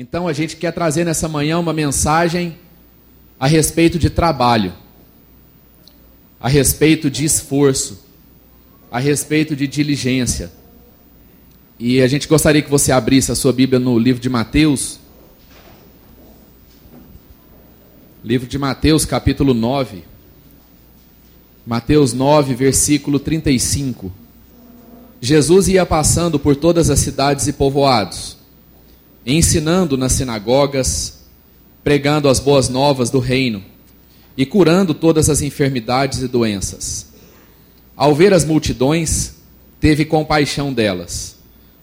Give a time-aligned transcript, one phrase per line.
[0.00, 2.56] Então a gente quer trazer nessa manhã uma mensagem
[3.38, 4.72] a respeito de trabalho,
[6.38, 8.06] a respeito de esforço,
[8.92, 10.52] a respeito de diligência.
[11.80, 15.00] E a gente gostaria que você abrisse a sua Bíblia no livro de Mateus.
[18.22, 20.04] Livro de Mateus, capítulo 9.
[21.66, 24.12] Mateus 9, versículo 35.
[25.20, 28.37] Jesus ia passando por todas as cidades e povoados,
[29.28, 31.18] ensinando nas sinagogas,
[31.84, 33.62] pregando as boas novas do reino
[34.34, 37.08] e curando todas as enfermidades e doenças.
[37.94, 39.34] Ao ver as multidões,
[39.78, 41.36] teve compaixão delas,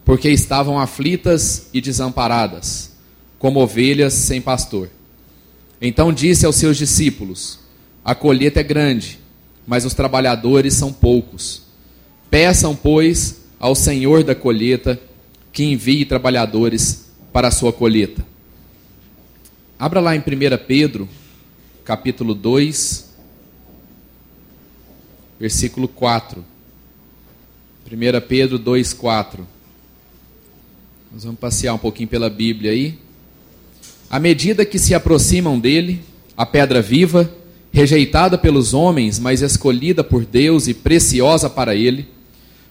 [0.03, 2.93] porque estavam aflitas e desamparadas,
[3.37, 4.89] como ovelhas sem pastor.
[5.79, 7.59] Então disse aos seus discípulos:
[8.03, 9.19] A colheita é grande,
[9.67, 11.61] mas os trabalhadores são poucos.
[12.29, 14.99] Peçam, pois, ao Senhor da colheita
[15.51, 17.04] que envie trabalhadores
[17.35, 18.25] para a sua colheita.
[19.77, 20.23] Abra lá em 1
[20.65, 21.05] Pedro,
[21.83, 23.13] capítulo 2,
[25.37, 26.45] versículo 4.
[27.91, 29.45] 1 Pedro 2, 4.
[31.11, 32.97] Nós vamos passear um pouquinho pela Bíblia aí.
[34.09, 36.01] À medida que se aproximam dele,
[36.37, 37.29] a pedra viva,
[37.69, 42.07] rejeitada pelos homens, mas escolhida por Deus e preciosa para ele,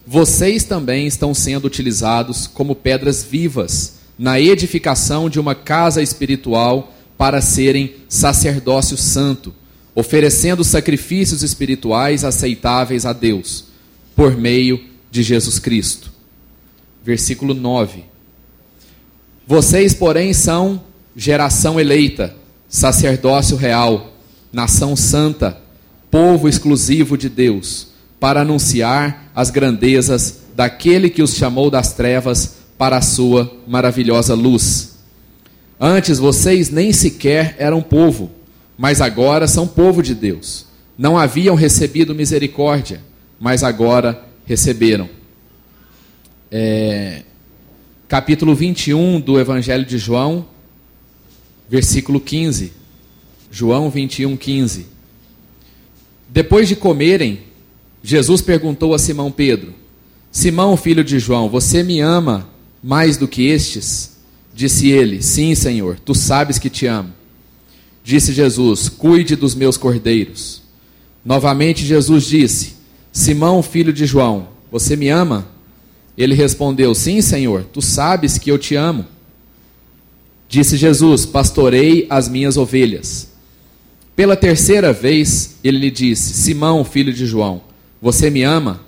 [0.06, 7.40] vocês também estão sendo utilizados como pedras vivas na edificação de uma casa espiritual para
[7.40, 9.54] serem sacerdócio santo,
[9.94, 13.66] oferecendo sacrifícios espirituais aceitáveis a Deus,
[14.14, 16.12] por meio de Jesus Cristo.
[17.04, 18.04] Versículo 9.
[19.46, 20.82] Vocês, porém, são
[21.14, 22.34] geração eleita,
[22.68, 24.14] sacerdócio real,
[24.52, 25.58] nação santa,
[26.10, 32.96] povo exclusivo de Deus para anunciar as grandezas daquele que os chamou das trevas para
[32.96, 34.98] a sua maravilhosa luz.
[35.78, 38.30] Antes vocês nem sequer eram povo,
[38.76, 40.66] mas agora são povo de Deus.
[40.96, 43.02] Não haviam recebido misericórdia,
[43.40, 45.08] mas agora receberam.
[46.50, 47.22] É,
[48.06, 50.46] capítulo 21 do Evangelho de João,
[51.68, 52.72] versículo 15.
[53.50, 54.86] João 21, 15.
[56.28, 57.40] Depois de comerem,
[58.02, 59.72] Jesus perguntou a Simão Pedro:
[60.30, 62.53] Simão, filho de João, você me ama
[62.84, 64.18] mais do que estes?
[64.54, 67.10] Disse ele: Sim, Senhor, tu sabes que te amo.
[68.04, 70.60] Disse Jesus: Cuide dos meus cordeiros.
[71.24, 72.74] Novamente Jesus disse:
[73.10, 75.48] Simão, filho de João, você me ama?
[76.16, 79.06] Ele respondeu: Sim, Senhor, tu sabes que eu te amo.
[80.46, 83.32] Disse Jesus: Pastorei as minhas ovelhas.
[84.14, 87.62] Pela terceira vez, ele lhe disse: Simão, filho de João,
[88.00, 88.82] você me ama?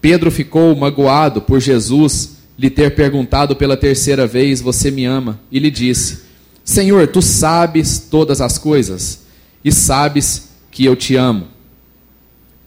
[0.00, 5.40] Pedro ficou magoado por Jesus lhe ter perguntado pela terceira vez: Você me ama?
[5.50, 6.20] E lhe disse:
[6.64, 9.22] Senhor, tu sabes todas as coisas
[9.64, 11.48] e sabes que eu te amo.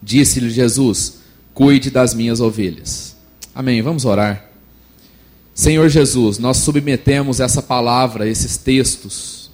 [0.02, 1.20] Disse-lhe Jesus:
[1.54, 3.16] Cuide das minhas ovelhas.
[3.54, 3.80] Amém.
[3.80, 4.44] Vamos orar.
[5.54, 9.50] Senhor Jesus, nós submetemos essa palavra, esses textos,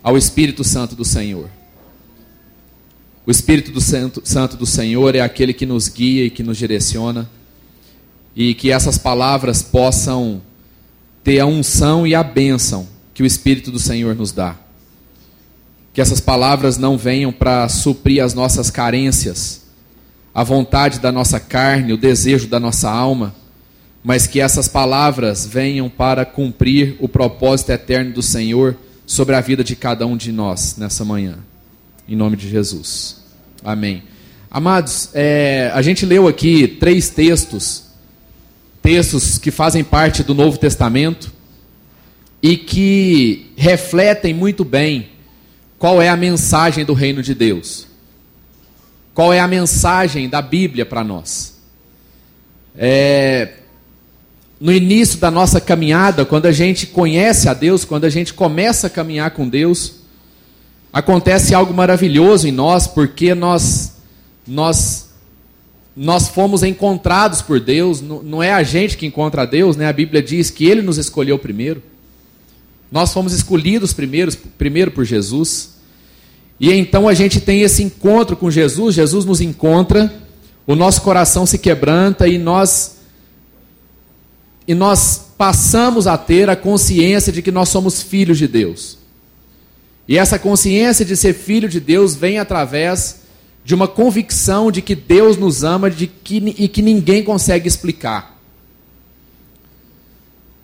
[0.00, 1.50] ao Espírito Santo do Senhor.
[3.26, 6.56] O Espírito do Santo, Santo do Senhor é aquele que nos guia e que nos
[6.56, 7.28] direciona,
[8.34, 10.40] e que essas palavras possam
[11.22, 14.56] ter a unção e a bênção que o Espírito do Senhor nos dá.
[15.92, 19.62] Que essas palavras não venham para suprir as nossas carências,
[20.34, 23.34] a vontade da nossa carne, o desejo da nossa alma,
[24.02, 28.76] mas que essas palavras venham para cumprir o propósito eterno do Senhor
[29.06, 31.38] sobre a vida de cada um de nós nessa manhã.
[32.08, 33.22] Em nome de Jesus.
[33.62, 34.02] Amém.
[34.50, 37.84] Amados, é, a gente leu aqui três textos,
[38.82, 41.32] textos que fazem parte do Novo Testamento
[42.42, 45.10] e que refletem muito bem
[45.78, 47.86] qual é a mensagem do reino de Deus.
[49.14, 51.54] Qual é a mensagem da Bíblia para nós?
[52.76, 53.52] É,
[54.60, 58.86] no início da nossa caminhada, quando a gente conhece a Deus, quando a gente começa
[58.88, 59.96] a caminhar com Deus,
[60.92, 63.92] acontece algo maravilhoso em nós, porque nós
[64.46, 65.01] nós
[65.94, 69.86] nós fomos encontrados por Deus, não é a gente que encontra Deus, né?
[69.86, 71.82] A Bíblia diz que ele nos escolheu primeiro.
[72.90, 75.74] Nós fomos escolhidos primeiros, primeiro por Jesus.
[76.58, 80.12] E então a gente tem esse encontro com Jesus, Jesus nos encontra,
[80.66, 82.98] o nosso coração se quebranta e nós
[84.66, 88.96] e nós passamos a ter a consciência de que nós somos filhos de Deus.
[90.06, 93.21] E essa consciência de ser filho de Deus vem através
[93.64, 98.40] de uma convicção de que Deus nos ama de que, e que ninguém consegue explicar.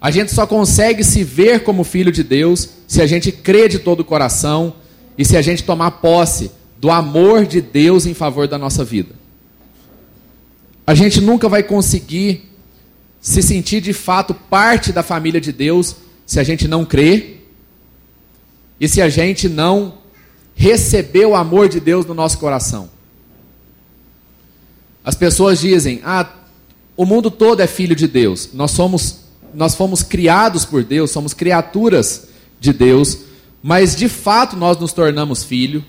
[0.00, 3.78] A gente só consegue se ver como filho de Deus se a gente crê de
[3.78, 4.74] todo o coração
[5.16, 6.50] e se a gente tomar posse
[6.80, 9.14] do amor de Deus em favor da nossa vida.
[10.86, 12.48] A gente nunca vai conseguir
[13.20, 17.38] se sentir de fato parte da família de Deus se a gente não crê
[18.80, 19.97] e se a gente não
[20.58, 22.90] receber o amor de Deus no nosso coração.
[25.04, 26.28] As pessoas dizem: "Ah,
[26.96, 28.50] o mundo todo é filho de Deus.
[28.52, 32.28] Nós somos nós fomos criados por Deus, somos criaturas
[32.60, 33.18] de Deus,
[33.62, 35.82] mas de fato nós nos tornamos filho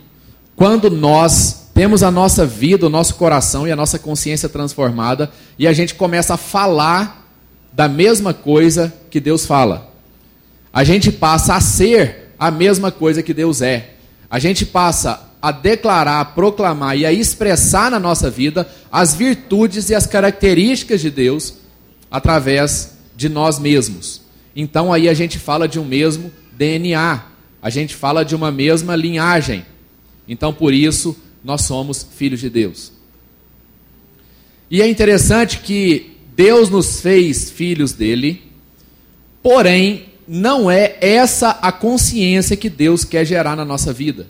[0.56, 5.68] quando nós temos a nossa vida, o nosso coração e a nossa consciência transformada e
[5.68, 7.28] a gente começa a falar
[7.74, 9.92] da mesma coisa que Deus fala.
[10.72, 13.99] A gente passa a ser a mesma coisa que Deus é.
[14.30, 19.90] A gente passa a declarar, a proclamar e a expressar na nossa vida as virtudes
[19.90, 21.56] e as características de Deus
[22.12, 24.22] através de nós mesmos.
[24.56, 27.24] Então aí a gente fala de um mesmo DNA,
[27.62, 29.66] a gente fala de uma mesma linhagem.
[30.28, 32.92] Então por isso nós somos filhos de Deus.
[34.70, 38.44] E é interessante que Deus nos fez filhos dele,
[39.42, 44.28] porém não é essa a consciência que Deus quer gerar na nossa vida.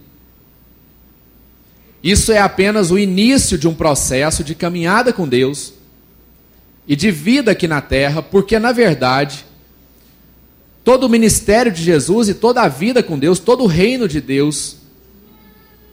[2.01, 5.73] Isso é apenas o início de um processo de caminhada com Deus
[6.87, 9.45] e de vida aqui na terra, porque na verdade,
[10.85, 14.21] todo o ministério de Jesus e toda a vida com Deus, todo o reino de
[14.21, 14.77] Deus,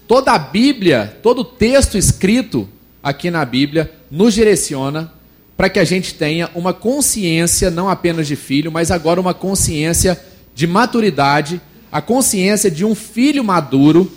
[0.07, 2.69] toda a Bíblia, todo o texto escrito
[3.03, 5.13] aqui na Bíblia nos direciona
[5.57, 10.21] para que a gente tenha uma consciência não apenas de filho, mas agora uma consciência
[10.55, 11.61] de maturidade,
[11.91, 14.11] a consciência de um filho maduro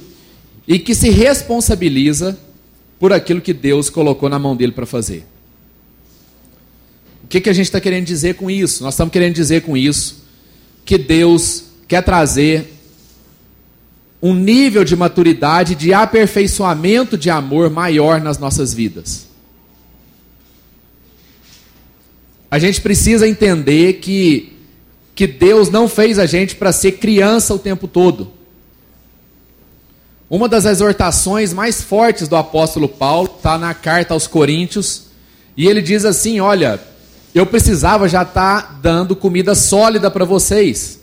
[0.67, 2.37] e que se responsabiliza
[2.99, 5.25] por aquilo que Deus colocou na mão dele para fazer
[7.29, 8.83] que, que a gente está querendo dizer com isso?
[8.83, 10.23] Nós estamos querendo dizer com isso
[10.83, 12.73] que Deus quer trazer
[14.19, 19.28] um nível de maturidade, de aperfeiçoamento de amor maior nas nossas vidas.
[22.51, 24.57] A gente precisa entender que,
[25.13, 28.31] que Deus não fez a gente para ser criança o tempo todo.
[30.29, 35.05] Uma das exortações mais fortes do apóstolo Paulo está na carta aos Coríntios,
[35.57, 36.79] e ele diz assim: Olha,
[37.33, 40.99] eu precisava já estar tá dando comida sólida para vocês.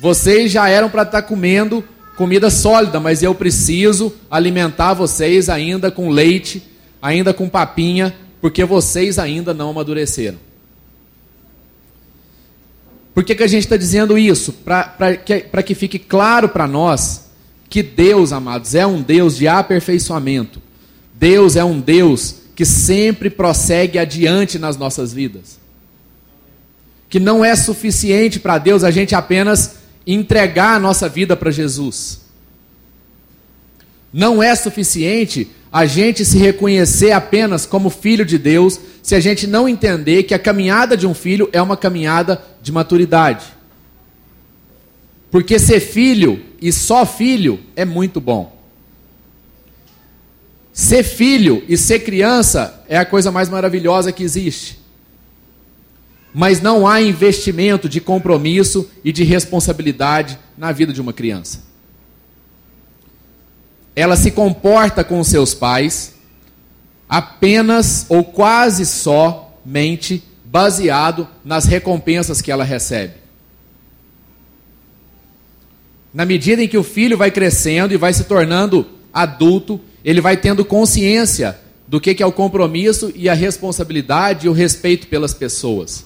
[0.00, 1.84] Vocês já eram para estar tá comendo
[2.16, 6.62] comida sólida, mas eu preciso alimentar vocês ainda com leite,
[7.00, 8.14] ainda com papinha,
[8.44, 10.36] porque vocês ainda não amadureceram.
[13.14, 14.52] Por que, que a gente está dizendo isso?
[14.52, 17.30] Para que, que fique claro para nós
[17.70, 20.60] que Deus, amados, é um Deus de aperfeiçoamento.
[21.14, 25.58] Deus é um Deus que sempre prossegue adiante nas nossas vidas.
[27.08, 29.76] Que não é suficiente para Deus a gente apenas
[30.06, 32.20] entregar a nossa vida para Jesus.
[34.12, 39.44] Não é suficiente a gente se reconhecer apenas como filho de Deus se a gente
[39.44, 43.44] não entender que a caminhada de um filho é uma caminhada de maturidade.
[45.32, 48.56] Porque ser filho e só filho é muito bom.
[50.72, 54.78] Ser filho e ser criança é a coisa mais maravilhosa que existe.
[56.32, 61.73] Mas não há investimento de compromisso e de responsabilidade na vida de uma criança.
[63.96, 66.14] Ela se comporta com seus pais
[67.08, 73.14] apenas ou quase somente baseado nas recompensas que ela recebe.
[76.12, 80.36] Na medida em que o filho vai crescendo e vai se tornando adulto, ele vai
[80.36, 86.04] tendo consciência do que, é o compromisso e a responsabilidade e o respeito pelas pessoas.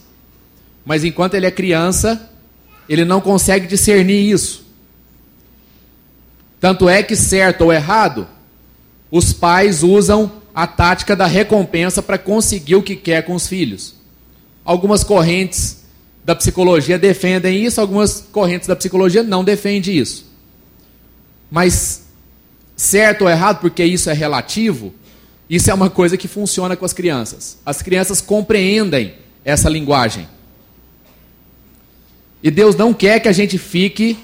[0.85, 2.30] Mas enquanto ele é criança,
[2.88, 4.66] ele não consegue discernir isso.
[6.60, 8.26] Tanto é que, certo ou errado,
[9.10, 13.94] os pais usam a tática da recompensa para conseguir o que quer com os filhos.
[14.64, 15.84] Algumas correntes
[16.24, 20.26] da psicologia defendem isso, algumas correntes da psicologia não defendem isso.
[21.50, 22.02] Mas
[22.76, 24.92] certo ou errado, porque isso é relativo,
[25.48, 27.58] isso é uma coisa que funciona com as crianças.
[27.64, 30.28] As crianças compreendem essa linguagem.
[32.42, 34.18] E Deus não quer que a gente fique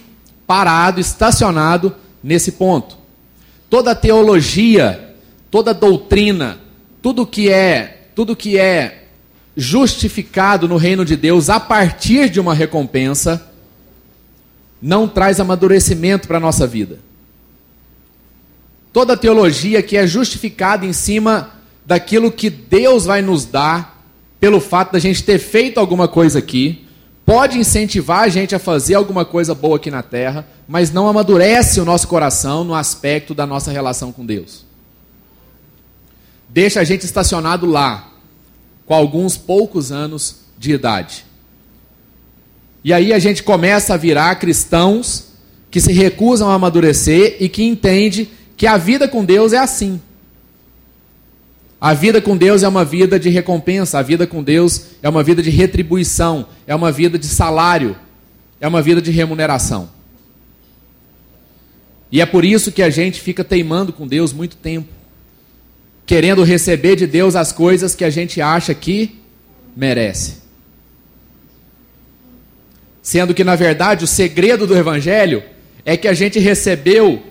[0.47, 2.99] parado, estacionado nesse ponto.
[3.71, 5.15] Toda teologia,
[5.51, 6.59] toda doutrina,
[7.01, 9.05] tudo que é, tudo que é
[9.57, 13.53] justificado no reino de Deus a partir de uma recompensa
[14.83, 16.99] não traz amadurecimento para a nossa vida
[18.95, 21.51] toda teologia que é justificada em cima
[21.85, 24.01] daquilo que Deus vai nos dar
[24.39, 26.84] pelo fato da gente ter feito alguma coisa aqui,
[27.25, 31.81] pode incentivar a gente a fazer alguma coisa boa aqui na terra, mas não amadurece
[31.81, 34.65] o nosso coração no aspecto da nossa relação com Deus.
[36.49, 38.13] Deixa a gente estacionado lá,
[38.87, 41.25] com alguns poucos anos de idade.
[42.85, 45.29] E aí a gente começa a virar cristãos
[45.71, 50.01] que se recusam a amadurecer e que entende que a vida com Deus é assim.
[51.85, 55.23] A vida com Deus é uma vida de recompensa, a vida com Deus é uma
[55.23, 57.95] vida de retribuição, é uma vida de salário,
[58.59, 59.91] é uma vida de remuneração.
[62.11, 64.89] E é por isso que a gente fica teimando com Deus muito tempo,
[66.07, 69.21] querendo receber de Deus as coisas que a gente acha que
[69.77, 70.37] merece.
[73.03, 75.43] Sendo que, na verdade, o segredo do Evangelho
[75.85, 77.23] é que a gente recebeu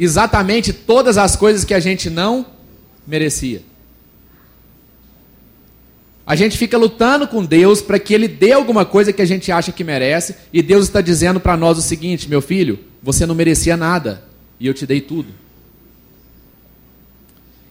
[0.00, 2.46] exatamente todas as coisas que a gente não
[3.06, 3.73] merecia.
[6.26, 9.52] A gente fica lutando com Deus para que Ele dê alguma coisa que a gente
[9.52, 13.34] acha que merece, e Deus está dizendo para nós o seguinte: meu filho, você não
[13.34, 14.24] merecia nada,
[14.58, 15.28] e eu te dei tudo.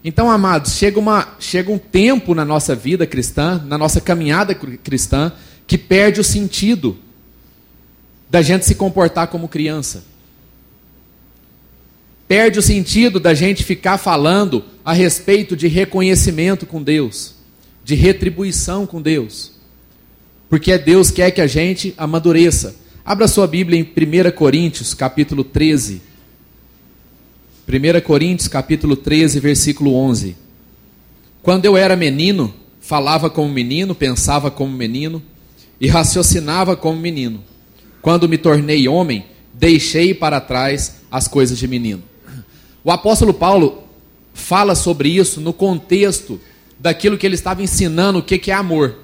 [0.04, 5.32] Então, amados, chega, uma, chega um tempo na nossa vida cristã, na nossa caminhada cristã,
[5.66, 6.98] que perde o sentido
[8.30, 10.04] da gente se comportar como criança.
[12.28, 17.33] Perde o sentido da gente ficar falando a respeito de reconhecimento com Deus,
[17.84, 19.52] de retribuição com Deus.
[20.50, 22.76] Porque é Deus que quer que a gente amadureça.
[23.04, 26.02] Abra sua Bíblia em 1 Coríntios, capítulo 13.
[27.68, 30.36] 1 Coríntios capítulo 13, versículo 11.
[31.42, 35.22] Quando eu era menino, falava como menino, pensava como menino
[35.80, 37.44] e raciocinava como menino.
[38.02, 42.04] Quando me tornei homem, deixei para trás as coisas de menino.
[42.84, 43.84] O apóstolo Paulo
[44.34, 46.40] fala sobre isso no contexto
[46.84, 48.98] daquilo que ele estava ensinando, o que é amor.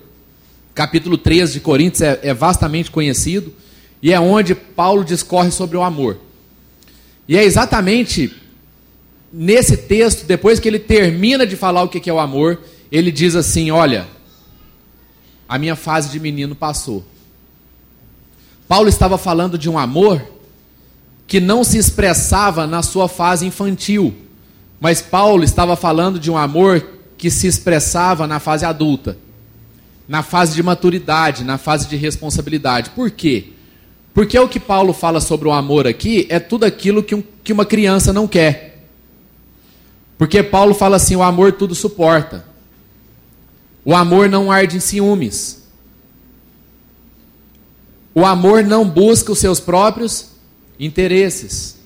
[0.76, 3.54] Capítulo 13 de Coríntios é, é vastamente conhecido
[4.02, 6.18] e é onde Paulo discorre sobre o amor.
[7.26, 8.36] E é exatamente
[9.32, 12.60] nesse texto, depois que ele termina de falar o que é o amor,
[12.92, 14.08] ele diz assim: Olha,
[15.48, 17.06] a minha fase de menino passou.
[18.68, 20.22] Paulo estava falando de um amor
[21.26, 24.14] que não se expressava na sua fase infantil,
[24.82, 29.18] mas Paulo estava falando de um amor que se expressava na fase adulta,
[30.08, 32.92] na fase de maturidade, na fase de responsabilidade.
[32.92, 33.50] Por quê?
[34.14, 37.52] Porque o que Paulo fala sobre o amor aqui é tudo aquilo que, um, que
[37.52, 38.88] uma criança não quer.
[40.18, 42.46] Porque Paulo fala assim: o amor tudo suporta.
[43.84, 45.64] O amor não arde em ciúmes.
[48.16, 50.30] O amor não busca os seus próprios
[50.80, 51.78] interesses.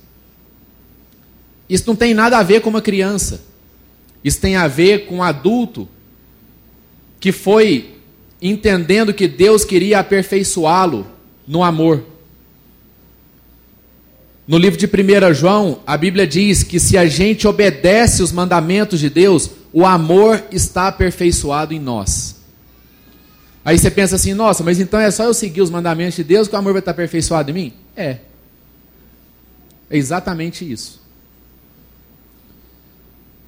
[1.67, 3.41] Isso não tem nada a ver com uma criança.
[4.23, 5.87] Isso tem a ver com um adulto
[7.19, 7.95] que foi
[8.41, 11.07] entendendo que Deus queria aperfeiçoá-lo
[11.47, 12.03] no amor.
[14.45, 18.99] No livro de 1 João, a Bíblia diz que se a gente obedece os mandamentos
[18.99, 22.35] de Deus, o amor está aperfeiçoado em nós.
[23.63, 26.49] Aí você pensa assim, nossa, mas então é só eu seguir os mandamentos de Deus
[26.49, 27.73] que o amor vai estar aperfeiçoado em mim?
[27.95, 28.17] É.
[29.89, 31.02] É exatamente isso.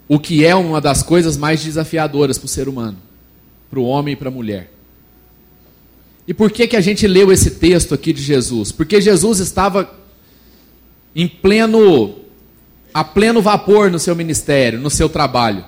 [0.08, 2.98] O que é uma das coisas mais desafiadoras para o ser humano,
[3.70, 4.72] para o homem e para a mulher.
[6.28, 8.72] E por que, que a gente leu esse texto aqui de Jesus?
[8.72, 9.90] Porque Jesus estava
[11.16, 12.16] em pleno
[12.94, 15.66] a pleno vapor no seu ministério, no seu trabalho.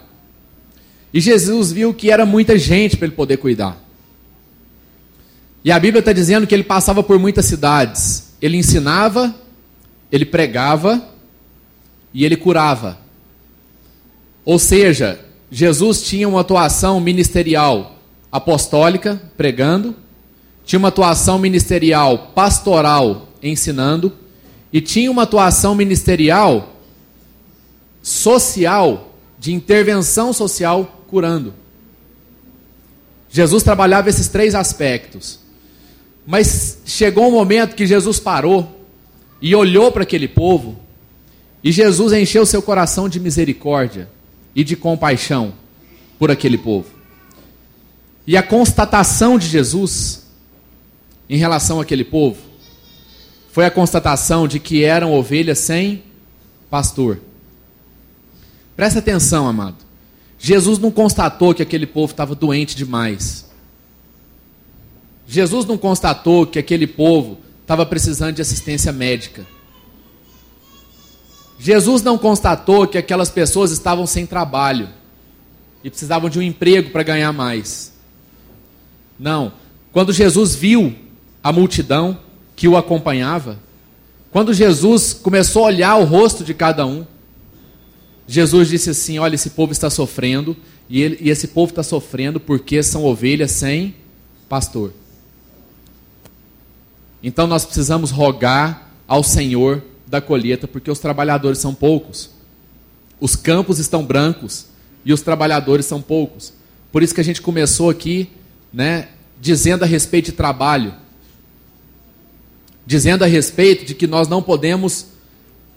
[1.13, 3.77] E Jesus viu que era muita gente para ele poder cuidar.
[5.63, 8.33] E a Bíblia está dizendo que ele passava por muitas cidades.
[8.41, 9.35] Ele ensinava,
[10.09, 11.05] ele pregava
[12.13, 12.97] e ele curava.
[14.47, 15.19] Ou seja,
[15.51, 17.97] Jesus tinha uma atuação ministerial
[18.31, 19.93] apostólica, pregando,
[20.63, 24.13] tinha uma atuação ministerial pastoral, ensinando,
[24.71, 26.77] e tinha uma atuação ministerial
[28.01, 31.53] social, de intervenção social, curando.
[33.29, 35.39] Jesus trabalhava esses três aspectos.
[36.25, 38.79] Mas chegou um momento que Jesus parou
[39.41, 40.77] e olhou para aquele povo,
[41.61, 44.15] e Jesus encheu seu coração de misericórdia
[44.57, 45.53] e de compaixão
[46.17, 46.87] por aquele povo.
[48.25, 50.25] E a constatação de Jesus
[51.29, 52.41] em relação àquele povo
[53.51, 56.03] foi a constatação de que eram ovelhas sem
[56.71, 57.19] pastor.
[58.75, 59.77] Presta atenção, amado.
[60.39, 63.45] Jesus não constatou que aquele povo estava doente demais.
[65.27, 69.45] Jesus não constatou que aquele povo estava precisando de assistência médica.
[71.59, 74.89] Jesus não constatou que aquelas pessoas estavam sem trabalho
[75.83, 77.93] e precisavam de um emprego para ganhar mais.
[79.19, 79.51] Não.
[79.91, 80.95] Quando Jesus viu
[81.43, 82.19] a multidão
[82.55, 83.59] que o acompanhava,
[84.31, 87.05] quando Jesus começou a olhar o rosto de cada um,
[88.27, 90.55] Jesus disse assim: Olha, esse povo está sofrendo,
[90.89, 93.95] e, ele, e esse povo está sofrendo porque são ovelhas sem
[94.47, 94.93] pastor.
[97.23, 102.29] Então nós precisamos rogar ao Senhor da colheita, porque os trabalhadores são poucos.
[103.19, 104.67] Os campos estão brancos
[105.03, 106.53] e os trabalhadores são poucos.
[106.91, 108.29] Por isso que a gente começou aqui,
[108.71, 109.09] né,
[109.39, 110.93] dizendo a respeito de trabalho,
[112.85, 115.07] dizendo a respeito de que nós não podemos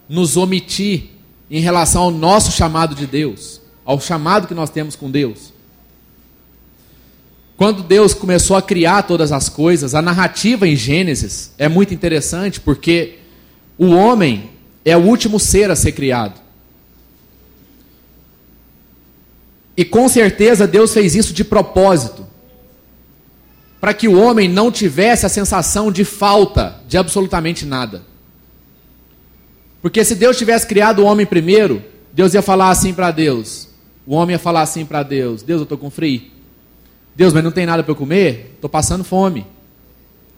[0.07, 1.09] nos omitir
[1.49, 5.51] em relação ao nosso chamado de Deus, ao chamado que nós temos com Deus.
[7.57, 12.59] Quando Deus começou a criar todas as coisas, a narrativa em Gênesis é muito interessante
[12.59, 13.19] porque
[13.81, 14.51] o homem
[14.85, 16.39] é o último ser a ser criado.
[19.75, 22.27] E com certeza Deus fez isso de propósito,
[23.79, 28.03] para que o homem não tivesse a sensação de falta de absolutamente nada.
[29.81, 31.83] Porque se Deus tivesse criado o homem primeiro,
[32.13, 33.67] Deus ia falar assim para Deus.
[34.05, 36.21] O homem ia falar assim para Deus: Deus, eu estou com frio.
[37.15, 38.51] Deus, mas não tem nada para eu comer?
[38.53, 39.47] Estou passando fome.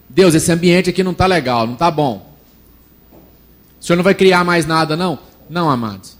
[0.08, 2.33] Deus, esse ambiente aqui não está legal, não está bom.
[3.84, 5.18] O senhor não vai criar mais nada, não?
[5.46, 6.16] Não, amados.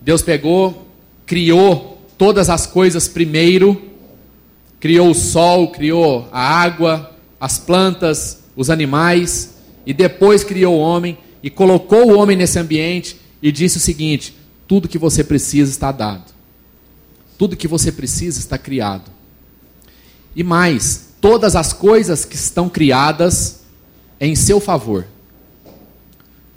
[0.00, 0.86] Deus pegou,
[1.26, 3.90] criou todas as coisas primeiro,
[4.78, 11.18] criou o sol, criou a água, as plantas, os animais, e depois criou o homem
[11.42, 14.32] e colocou o homem nesse ambiente e disse o seguinte:
[14.68, 16.32] tudo que você precisa está dado.
[17.36, 19.10] Tudo que você precisa está criado.
[20.36, 23.62] E mais, todas as coisas que estão criadas
[24.20, 25.04] em seu favor.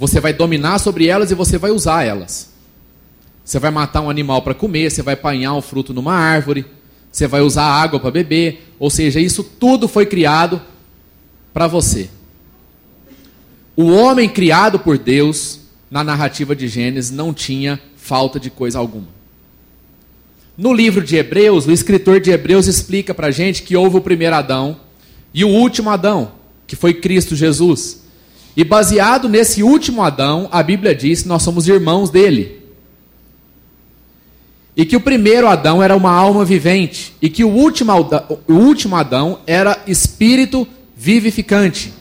[0.01, 2.49] Você vai dominar sobre elas e você vai usar elas.
[3.45, 6.65] Você vai matar um animal para comer, você vai apanhar um fruto numa árvore,
[7.11, 10.59] você vai usar água para beber, ou seja, isso tudo foi criado
[11.53, 12.09] para você.
[13.75, 15.59] O homem criado por Deus,
[15.91, 19.09] na narrativa de Gênesis, não tinha falta de coisa alguma.
[20.57, 24.01] No livro de Hebreus, o escritor de Hebreus explica para a gente que houve o
[24.01, 24.79] primeiro Adão
[25.31, 26.31] e o último Adão,
[26.65, 28.00] que foi Cristo Jesus.
[28.55, 32.59] E baseado nesse último Adão, a Bíblia diz que nós somos irmãos dele.
[34.75, 37.13] E que o primeiro Adão era uma alma vivente.
[37.21, 37.91] E que o último,
[38.47, 41.93] o último Adão era espírito vivificante.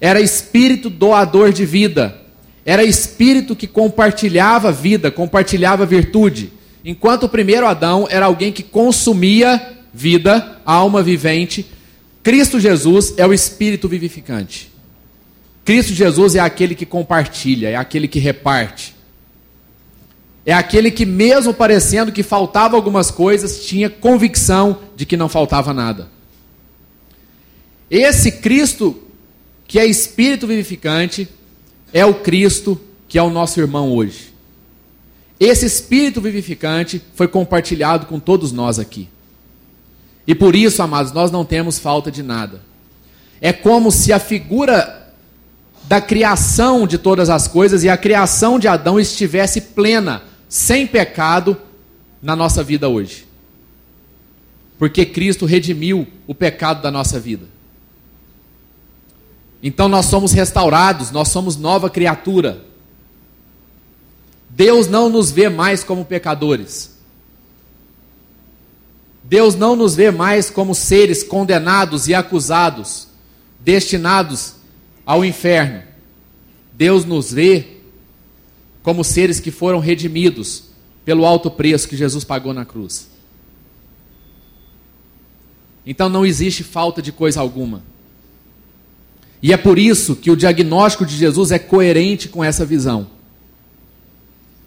[0.00, 2.16] Era espírito doador de vida.
[2.64, 6.52] Era espírito que compartilhava vida, compartilhava virtude.
[6.84, 11.66] Enquanto o primeiro Adão era alguém que consumia vida, alma vivente,
[12.22, 14.75] Cristo Jesus é o espírito vivificante.
[15.66, 18.94] Cristo Jesus é aquele que compartilha, é aquele que reparte.
[20.46, 25.74] É aquele que, mesmo parecendo que faltava algumas coisas, tinha convicção de que não faltava
[25.74, 26.08] nada.
[27.90, 28.96] Esse Cristo,
[29.66, 31.28] que é espírito vivificante,
[31.92, 34.32] é o Cristo que é o nosso irmão hoje.
[35.40, 39.08] Esse espírito vivificante foi compartilhado com todos nós aqui.
[40.28, 42.62] E por isso, amados, nós não temos falta de nada.
[43.40, 45.05] É como se a figura
[45.88, 51.56] da criação de todas as coisas e a criação de Adão estivesse plena, sem pecado,
[52.20, 53.26] na nossa vida hoje.
[54.78, 57.46] Porque Cristo redimiu o pecado da nossa vida.
[59.62, 62.64] Então nós somos restaurados, nós somos nova criatura.
[64.50, 66.96] Deus não nos vê mais como pecadores.
[69.22, 73.08] Deus não nos vê mais como seres condenados e acusados,
[73.60, 74.56] destinados
[75.06, 75.84] ao inferno.
[76.74, 77.76] Deus nos vê
[78.82, 80.64] como seres que foram redimidos
[81.04, 83.08] pelo alto preço que Jesus pagou na cruz.
[85.86, 87.82] Então não existe falta de coisa alguma.
[89.40, 93.06] E é por isso que o diagnóstico de Jesus é coerente com essa visão.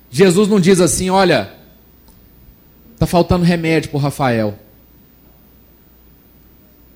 [0.09, 1.53] Jesus não diz assim: olha,
[2.93, 4.57] está faltando remédio para Rafael,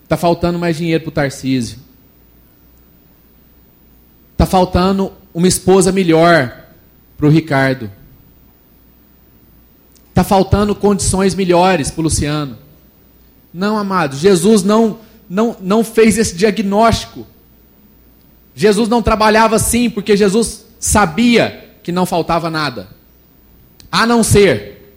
[0.04, 1.80] está faltando mais dinheiro para o Tarcísio,
[4.34, 6.66] Está faltando uma esposa melhor
[7.18, 7.90] para o Ricardo.
[10.10, 12.58] Está faltando condições melhores para o Luciano.
[13.54, 17.26] Não, amado, Jesus não, não, não fez esse diagnóstico.
[18.56, 22.88] Jesus não trabalhava assim, porque Jesus sabia que não faltava nada.
[23.92, 24.96] A não ser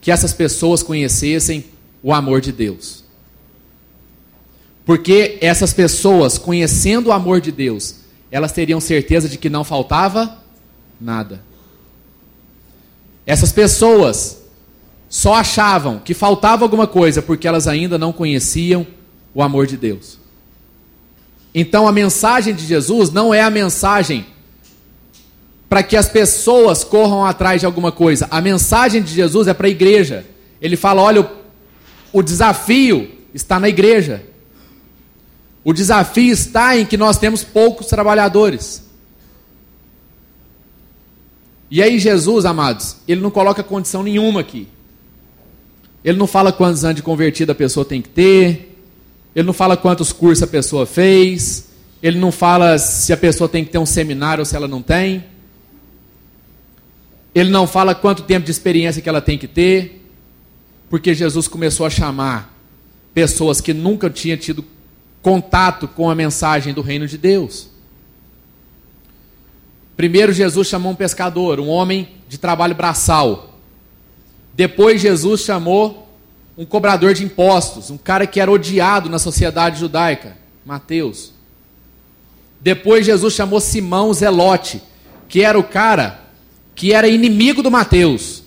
[0.00, 1.64] que essas pessoas conhecessem
[2.02, 3.04] o amor de Deus.
[4.84, 8.01] Porque essas pessoas, conhecendo o amor de Deus,
[8.32, 10.38] elas teriam certeza de que não faltava
[11.00, 11.40] nada.
[13.24, 14.42] Essas pessoas
[15.08, 18.86] só achavam que faltava alguma coisa porque elas ainda não conheciam
[19.34, 20.18] o amor de Deus.
[21.54, 24.26] Então a mensagem de Jesus não é a mensagem
[25.68, 28.26] para que as pessoas corram atrás de alguma coisa.
[28.30, 30.24] A mensagem de Jesus é para a igreja.
[30.60, 31.30] Ele fala: olha,
[32.12, 34.22] o, desafio está na igreja.
[35.64, 38.82] O desafio está em que nós temos poucos trabalhadores.
[41.70, 44.68] E aí, Jesus, amados, ele não coloca condição nenhuma aqui.
[46.04, 48.76] Ele não fala quantos anos de convertida a pessoa tem que ter.
[49.34, 51.68] Ele não fala quantos cursos a pessoa fez.
[52.02, 54.82] Ele não fala se a pessoa tem que ter um seminário ou se ela não
[54.82, 55.24] tem.
[57.34, 60.04] Ele não fala quanto tempo de experiência que ela tem que ter.
[60.90, 62.52] Porque Jesus começou a chamar
[63.14, 64.64] pessoas que nunca tinham tido
[65.22, 67.68] contato com a mensagem do reino de Deus.
[69.96, 73.58] Primeiro, Jesus chamou um pescador, um homem de trabalho braçal.
[74.52, 76.08] Depois Jesus chamou
[76.58, 81.32] um cobrador de impostos, um cara que era odiado na sociedade judaica, Mateus.
[82.60, 84.82] Depois Jesus chamou Simão Zelote,
[85.28, 86.20] que era o cara
[86.74, 88.42] que era inimigo do Mateus.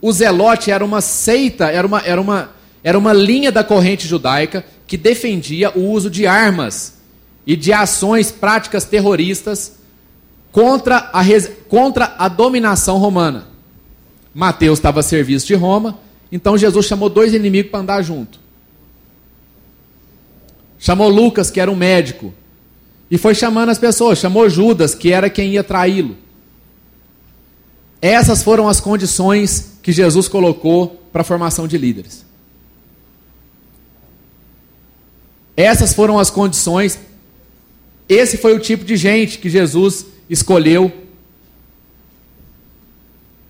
[0.00, 2.50] O Zelote era uma seita, era uma, era uma,
[2.82, 6.98] era uma linha da corrente judaica que defendia o uso de armas
[7.44, 9.72] e de ações práticas terroristas
[10.52, 11.20] contra a,
[11.68, 13.48] contra a dominação romana.
[14.32, 15.98] Mateus estava a serviço de Roma,
[16.30, 18.38] então Jesus chamou dois inimigos para andar junto.
[20.78, 22.32] Chamou Lucas, que era um médico,
[23.10, 24.20] e foi chamando as pessoas.
[24.20, 26.16] Chamou Judas, que era quem ia traí-lo.
[28.00, 32.24] Essas foram as condições que Jesus colocou para a formação de líderes.
[35.56, 36.98] Essas foram as condições.
[38.08, 40.92] Esse foi o tipo de gente que Jesus escolheu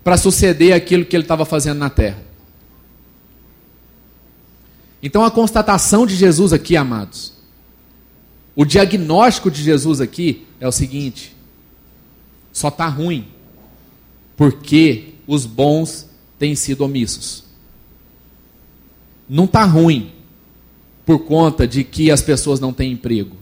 [0.03, 2.23] para suceder aquilo que ele estava fazendo na terra.
[5.01, 7.33] Então a constatação de Jesus aqui, amados,
[8.55, 11.35] o diagnóstico de Jesus aqui é o seguinte:
[12.53, 13.27] só está ruim
[14.37, 17.43] porque os bons têm sido omissos.
[19.27, 20.14] Não está ruim
[21.05, 23.35] por conta de que as pessoas não têm emprego.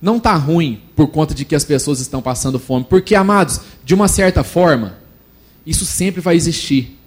[0.00, 2.86] Não está ruim por conta de que as pessoas estão passando fome.
[2.88, 4.98] Porque, amados, de uma certa forma,
[5.66, 6.98] isso sempre vai existir.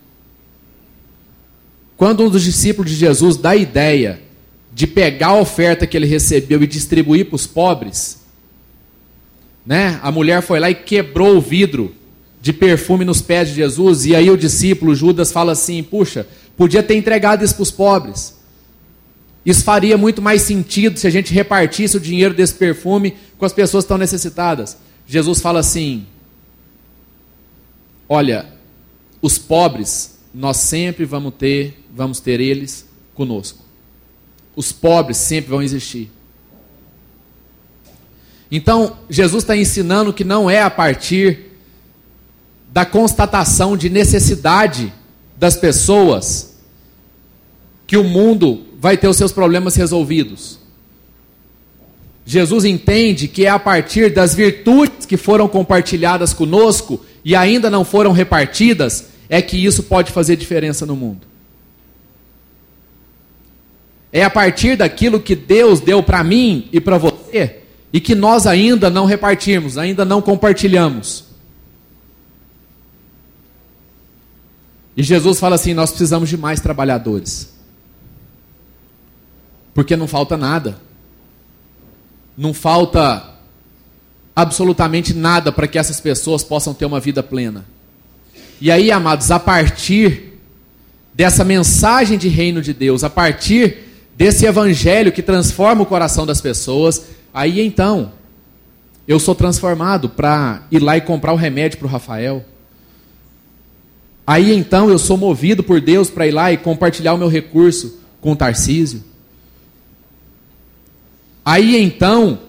[1.95, 4.21] Quando um dos discípulos de Jesus dá a ideia
[4.73, 8.21] de pegar a oferta que ele recebeu e distribuir para os pobres,
[9.65, 9.99] né?
[10.03, 11.95] A mulher foi lá e quebrou o vidro
[12.39, 16.83] de perfume nos pés de Jesus, e aí o discípulo Judas fala assim: "Puxa, podia
[16.83, 18.36] ter entregado isso para os pobres.
[19.45, 23.53] Isso faria muito mais sentido se a gente repartisse o dinheiro desse perfume com as
[23.53, 26.05] pessoas que estão necessitadas." Jesus fala assim:
[28.09, 28.45] Olha,
[29.21, 33.65] os pobres, nós sempre vamos ter, vamos ter eles conosco.
[34.55, 36.11] Os pobres sempre vão existir.
[38.49, 41.51] Então, Jesus está ensinando que não é a partir
[42.71, 44.93] da constatação de necessidade
[45.35, 46.55] das pessoas
[47.85, 50.59] que o mundo vai ter os seus problemas resolvidos.
[52.25, 57.85] Jesus entende que é a partir das virtudes que foram compartilhadas conosco e ainda não
[57.85, 61.25] foram repartidas, é que isso pode fazer diferença no mundo.
[64.11, 67.59] É a partir daquilo que Deus deu para mim e para você
[67.91, 71.25] e que nós ainda não repartimos, ainda não compartilhamos.
[74.95, 77.56] E Jesus fala assim: nós precisamos de mais trabalhadores.
[79.77, 80.75] Porque não falta nada.
[82.35, 83.35] Não falta
[84.35, 87.63] absolutamente nada para que essas pessoas possam ter uma vida plena.
[88.59, 90.33] E aí, amados, a partir
[91.13, 93.77] dessa mensagem de reino de Deus, a partir
[94.17, 98.13] desse evangelho que transforma o coração das pessoas, aí então
[99.07, 102.43] eu sou transformado para ir lá e comprar o remédio para o Rafael.
[104.25, 107.99] Aí então eu sou movido por Deus para ir lá e compartilhar o meu recurso
[108.19, 109.05] com o Tarcísio.
[111.47, 112.41] Aí então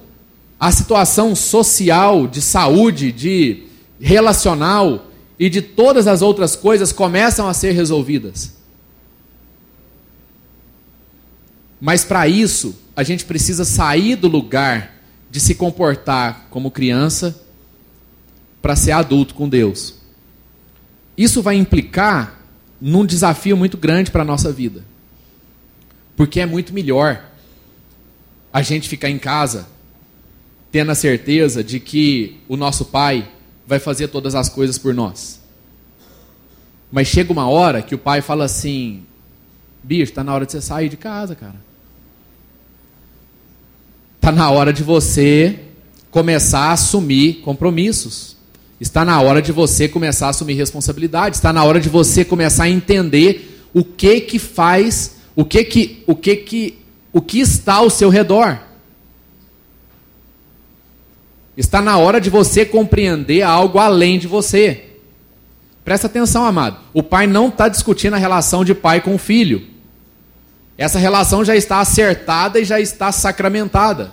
[0.59, 3.63] a situação social, de saúde, de
[4.01, 5.07] relacional
[5.39, 8.57] e de todas as outras coisas começam a ser resolvidas.
[11.81, 14.97] Mas para isso, a gente precisa sair do lugar
[15.31, 17.41] de se comportar como criança
[18.61, 19.95] para ser adulto com Deus.
[21.17, 22.43] Isso vai implicar
[22.81, 24.85] num desafio muito grande para a nossa vida.
[26.17, 27.29] Porque é muito melhor
[28.59, 29.69] a gente ficar em casa
[30.71, 33.29] tendo a certeza de que o nosso Pai
[33.67, 35.41] vai fazer todas as coisas por nós.
[36.91, 39.03] Mas chega uma hora que o pai fala assim:
[39.83, 41.57] bicho, está na hora de você sair de casa, cara.
[44.17, 45.61] Está na hora de você
[46.11, 48.37] começar a assumir compromissos.
[48.81, 51.39] Está na hora de você começar a assumir responsabilidades.
[51.39, 56.03] Está na hora de você começar a entender o que que faz, o que que,
[56.07, 56.79] o que que,
[57.19, 58.61] o que está ao seu redor.
[61.57, 64.91] Está na hora de você compreender algo além de você.
[65.85, 66.79] Presta atenção, amado.
[66.95, 69.67] O pai não está discutindo a relação de pai com filho.
[70.77, 74.13] Essa relação já está acertada e já está sacramentada.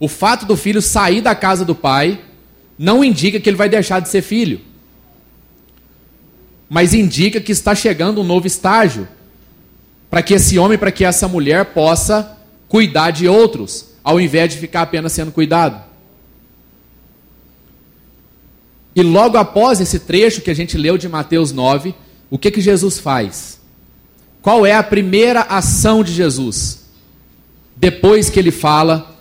[0.00, 2.20] O fato do filho sair da casa do pai
[2.76, 4.60] não indica que ele vai deixar de ser filho,
[6.68, 9.06] mas indica que está chegando um novo estágio
[10.10, 12.36] para que esse homem, para que essa mulher possa
[12.68, 15.84] cuidar de outros, ao invés de ficar apenas sendo cuidado.
[18.94, 21.94] E logo após esse trecho que a gente leu de Mateus 9,
[22.30, 23.60] o que que Jesus faz?
[24.40, 26.86] Qual é a primeira ação de Jesus?
[27.76, 29.14] Depois que ele fala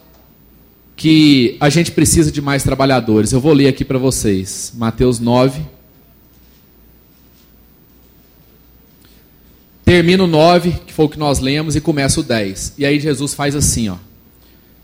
[0.95, 3.34] que a gente precisa de mais trabalhadores.
[3.34, 4.71] Eu vou ler aqui para vocês.
[4.76, 5.74] Mateus 9.
[9.86, 12.74] Termina o 9, que foi o que nós lemos, e começa o 10.
[12.78, 13.95] E aí Jesus faz assim, ó.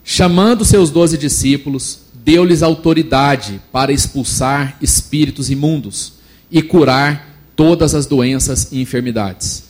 [0.04, 6.14] Chamando seus doze discípulos, deu-lhes autoridade para expulsar espíritos imundos
[6.52, 9.64] e curar todas as doenças e enfermidades.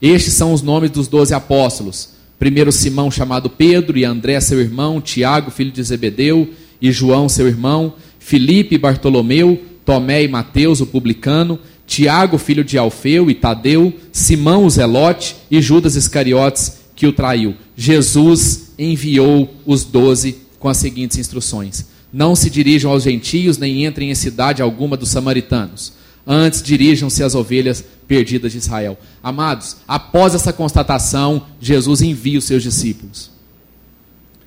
[0.00, 5.00] Estes são os nomes dos doze apóstolos Primeiro Simão, chamado Pedro, e André, seu irmão,
[5.00, 6.48] Tiago, filho de Zebedeu,
[6.80, 13.28] e João, seu irmão, Filipe Bartolomeu, Tomé e Mateus, o publicano, Tiago, filho de Alfeu
[13.28, 17.56] e Tadeu, Simão, o Zelote, e Judas Iscariotes, que o traiu.
[17.76, 24.10] Jesus enviou os doze com as seguintes instruções: Não se dirijam aos gentios, nem entrem
[24.10, 25.98] em cidade alguma dos samaritanos
[26.30, 28.98] Antes dirijam-se às ovelhas perdidas de Israel.
[29.22, 33.30] Amados, após essa constatação, Jesus envia os seus discípulos.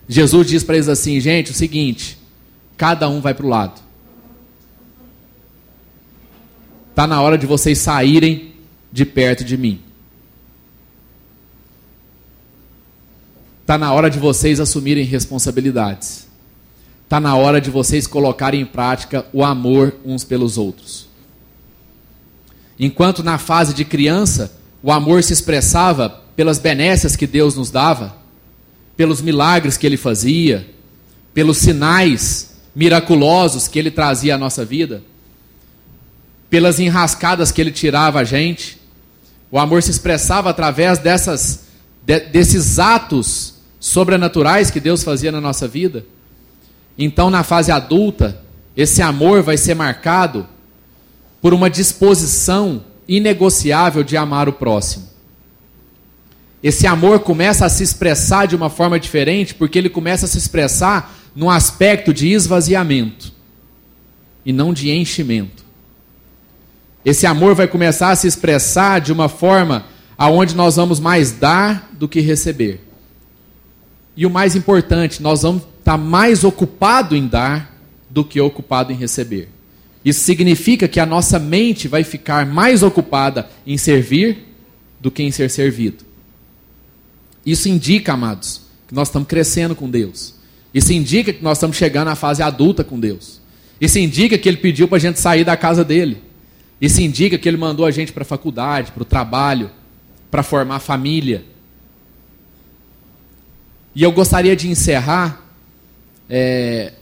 [0.08, 2.20] Jesus diz para eles assim: gente, o seguinte,
[2.78, 3.82] cada um vai para o lado.
[6.92, 8.54] Está na hora de vocês saírem
[8.92, 9.82] de perto de mim.
[13.62, 16.28] Está na hora de vocês assumirem responsabilidades.
[17.06, 21.08] Está na hora de vocês colocarem em prática o amor uns pelos outros.
[22.78, 28.18] Enquanto na fase de criança o amor se expressava pelas benécias que Deus nos dava,
[28.98, 30.70] pelos milagres que Ele fazia,
[31.34, 35.04] pelos sinais miraculosos que Ele trazia à nossa vida,
[36.52, 38.78] pelas enrascadas que Ele tirava a gente.
[39.50, 41.64] O amor se expressava através dessas,
[42.06, 46.06] de, desses atos sobrenaturais que Deus fazia na nossa vida.
[46.98, 48.42] Então, na fase adulta,
[48.76, 50.46] esse amor vai ser marcado
[51.42, 55.10] por uma disposição inegociável de amar o próximo.
[56.62, 60.38] Esse amor começa a se expressar de uma forma diferente porque ele começa a se
[60.38, 63.32] expressar num aspecto de esvaziamento
[64.46, 65.61] e não de enchimento.
[67.04, 69.86] Esse amor vai começar a se expressar de uma forma
[70.18, 72.82] aonde nós vamos mais dar do que receber.
[74.16, 77.76] E o mais importante, nós vamos estar mais ocupado em dar
[78.10, 79.50] do que ocupado em receber.
[80.04, 84.48] Isso significa que a nossa mente vai ficar mais ocupada em servir
[85.00, 86.04] do que em ser servido.
[87.46, 90.36] Isso indica, amados, que nós estamos crescendo com Deus.
[90.74, 93.42] Isso indica que nós estamos chegando à fase adulta com Deus.
[93.80, 96.22] Isso indica que Ele pediu para a gente sair da casa dele.
[96.82, 99.70] Isso indica que Ele mandou a gente para a faculdade, para o trabalho,
[100.32, 101.46] para formar família.
[103.94, 105.46] E eu gostaria de encerrar
[106.28, 106.94] é,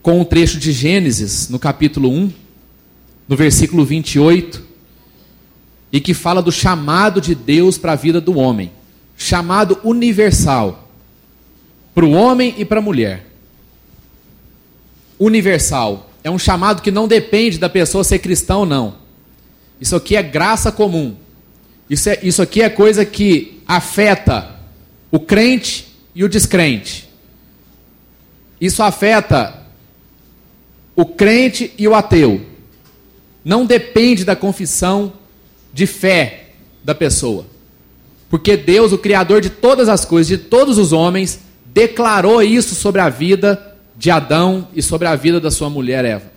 [0.00, 2.32] com um trecho de Gênesis, no capítulo 1
[3.26, 4.62] no versículo 28,
[5.90, 8.70] e que fala do chamado de Deus para a vida do homem
[9.16, 10.88] chamado universal
[11.94, 13.26] para o homem e para a mulher.
[15.18, 19.03] Universal é um chamado que não depende da pessoa ser cristã ou não.
[19.80, 21.16] Isso aqui é graça comum.
[21.88, 24.56] Isso, é, isso aqui é coisa que afeta
[25.10, 27.08] o crente e o descrente.
[28.60, 29.62] Isso afeta
[30.96, 32.54] o crente e o ateu
[33.44, 35.12] não depende da confissão
[35.72, 36.46] de fé
[36.82, 37.44] da pessoa.
[38.30, 43.00] Porque Deus, o Criador de todas as coisas, de todos os homens, declarou isso sobre
[43.00, 46.33] a vida de Adão e sobre a vida da sua mulher Eva.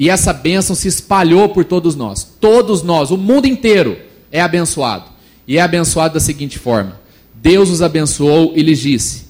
[0.00, 2.26] E essa bênção se espalhou por todos nós.
[2.40, 3.96] Todos nós, o mundo inteiro
[4.32, 5.04] é abençoado.
[5.46, 7.00] E é abençoado da seguinte forma:
[7.34, 9.26] Deus os abençoou e lhes disse: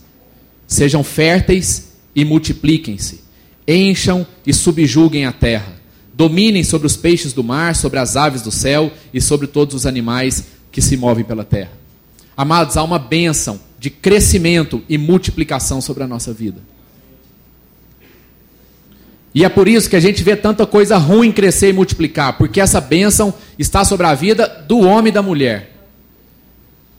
[0.67, 3.21] Sejam férteis e multipliquem-se,
[3.69, 5.81] encham e subjuguem a terra
[6.21, 9.87] dominem sobre os peixes do mar, sobre as aves do céu e sobre todos os
[9.87, 11.73] animais que se movem pela terra.
[12.37, 16.61] Amados, há uma bênção de crescimento e multiplicação sobre a nossa vida.
[19.35, 22.61] E é por isso que a gente vê tanta coisa ruim crescer e multiplicar, porque
[22.61, 25.71] essa bênção está sobre a vida do homem e da mulher,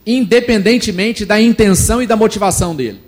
[0.06, 3.00] independentemente da intenção e da motivação dele.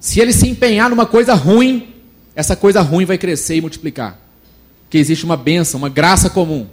[0.00, 1.94] Se ele se empenhar numa coisa ruim,
[2.34, 4.18] essa coisa ruim vai crescer e multiplicar.
[4.84, 6.66] Porque existe uma bênção, uma graça comum.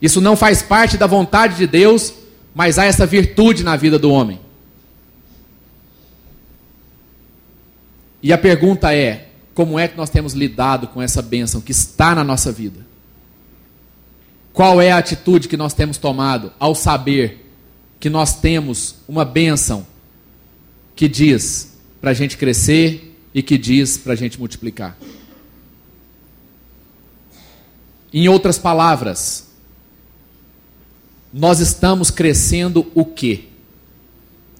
[0.00, 2.12] Isso não faz parte da vontade de Deus,
[2.54, 4.40] mas há essa virtude na vida do homem.
[8.26, 12.12] E a pergunta é: como é que nós temos lidado com essa bênção que está
[12.12, 12.84] na nossa vida?
[14.52, 17.48] Qual é a atitude que nós temos tomado ao saber
[18.00, 19.86] que nós temos uma bênção
[20.96, 24.98] que diz para a gente crescer e que diz para a gente multiplicar?
[28.12, 29.52] Em outras palavras,
[31.32, 33.44] nós estamos crescendo o quê?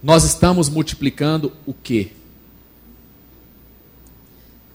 [0.00, 2.12] Nós estamos multiplicando o quê?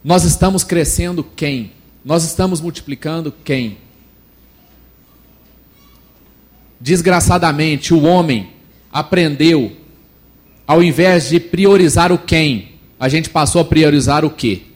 [0.04, 1.72] Nós estamos crescendo quem?
[2.04, 3.78] Nós estamos multiplicando quem?
[6.80, 8.52] Desgraçadamente, o homem
[8.92, 9.78] aprendeu,
[10.66, 14.72] ao invés de priorizar o quem, a gente passou a priorizar o que.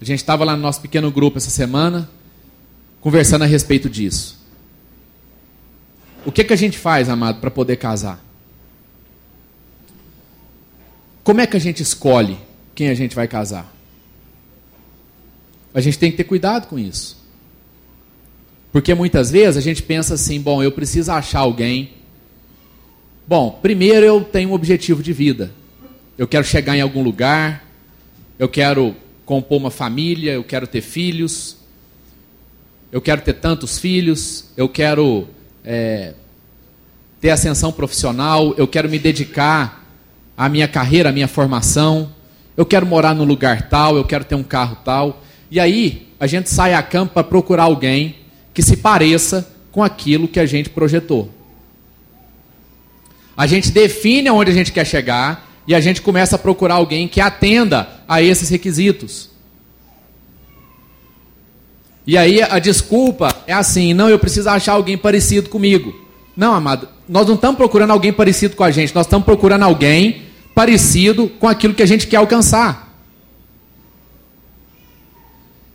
[0.00, 2.08] A gente estava lá no nosso pequeno grupo essa semana,
[3.00, 4.38] conversando a respeito disso.
[6.24, 8.24] O que, que a gente faz, amado, para poder casar?
[11.24, 12.38] Como é que a gente escolhe
[12.74, 13.79] quem a gente vai casar?
[15.72, 17.20] A gente tem que ter cuidado com isso.
[18.72, 21.92] Porque muitas vezes a gente pensa assim: bom, eu preciso achar alguém.
[23.26, 25.52] Bom, primeiro eu tenho um objetivo de vida.
[26.18, 27.64] Eu quero chegar em algum lugar,
[28.38, 31.56] eu quero compor uma família, eu quero ter filhos,
[32.92, 35.28] eu quero ter tantos filhos, eu quero
[35.64, 36.14] é,
[37.20, 39.86] ter ascensão profissional, eu quero me dedicar
[40.36, 42.12] à minha carreira, à minha formação,
[42.56, 45.22] eu quero morar num lugar tal, eu quero ter um carro tal.
[45.50, 48.16] E aí, a gente sai a campo para procurar alguém
[48.54, 51.30] que se pareça com aquilo que a gente projetou.
[53.36, 57.08] A gente define aonde a gente quer chegar e a gente começa a procurar alguém
[57.08, 59.30] que atenda a esses requisitos.
[62.06, 65.94] E aí a desculpa é assim: não, eu preciso achar alguém parecido comigo.
[66.36, 70.22] Não, amado, nós não estamos procurando alguém parecido com a gente, nós estamos procurando alguém
[70.54, 72.89] parecido com aquilo que a gente quer alcançar.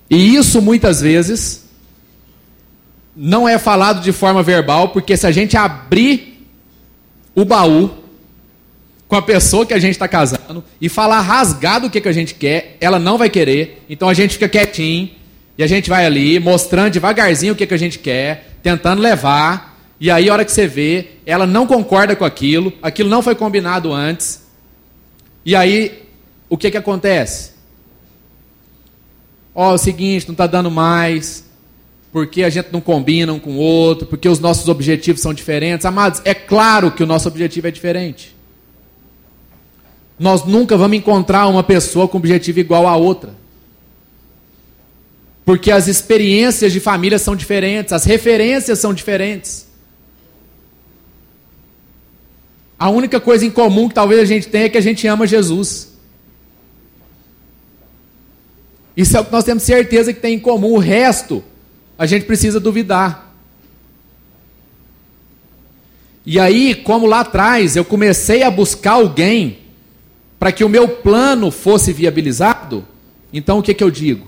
[0.10, 1.66] E isso muitas vezes
[3.16, 6.46] não é falado de forma verbal, porque se a gente abrir
[7.34, 7.92] o baú
[9.08, 12.14] com a pessoa que a gente está casando e falar rasgado o que, que a
[12.14, 13.84] gente quer, ela não vai querer.
[13.90, 15.10] Então a gente fica quietinho
[15.58, 19.76] e a gente vai ali mostrando devagarzinho o que, que a gente quer, tentando levar.
[20.00, 23.36] E aí, a hora que você vê, ela não concorda com aquilo, aquilo não foi
[23.36, 24.44] combinado antes.
[25.46, 26.04] E aí,
[26.50, 27.55] o que, que acontece?
[29.56, 31.46] Ó, oh, é o seguinte, não está dando mais,
[32.12, 35.86] porque a gente não combina um com o outro, porque os nossos objetivos são diferentes.
[35.86, 38.36] Amados, é claro que o nosso objetivo é diferente.
[40.20, 43.34] Nós nunca vamos encontrar uma pessoa com objetivo igual à outra.
[45.46, 49.68] Porque as experiências de família são diferentes, as referências são diferentes.
[52.78, 55.26] A única coisa em comum que talvez a gente tenha é que a gente ama
[55.26, 55.95] Jesus.
[58.96, 60.74] Isso é o que nós temos certeza que tem em comum.
[60.74, 61.44] O resto,
[61.98, 63.34] a gente precisa duvidar.
[66.26, 69.60] E aí, como lá atrás eu comecei a buscar alguém
[70.40, 72.86] para que o meu plano fosse viabilizado,
[73.32, 74.28] então o que, que eu digo?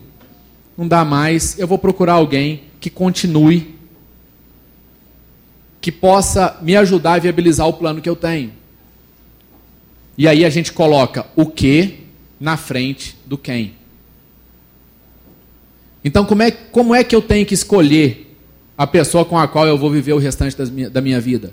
[0.77, 3.75] Não dá mais, eu vou procurar alguém que continue,
[5.81, 8.51] que possa me ajudar a viabilizar o plano que eu tenho.
[10.17, 12.05] E aí a gente coloca o que
[12.39, 13.73] na frente do quem.
[16.07, 18.33] Então, como é, como é que eu tenho que escolher
[18.77, 21.51] a pessoa com a qual eu vou viver o restante minha, da minha vida?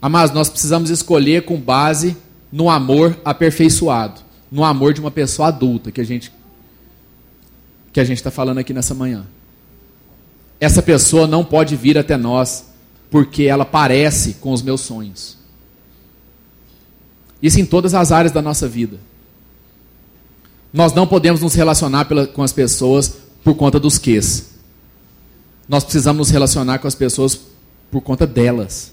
[0.00, 2.16] Amados, nós precisamos escolher com base
[2.52, 6.32] no amor aperfeiçoado, no amor de uma pessoa adulta que a gente
[7.92, 9.26] que a gente está falando aqui nessa manhã.
[10.60, 12.66] Essa pessoa não pode vir até nós
[13.10, 15.36] porque ela parece com os meus sonhos.
[17.42, 19.00] Isso em todas as áreas da nossa vida.
[20.72, 24.52] Nós não podemos nos relacionar pela, com as pessoas por conta dos quês.
[25.68, 27.38] Nós precisamos nos relacionar com as pessoas
[27.90, 28.92] por conta delas.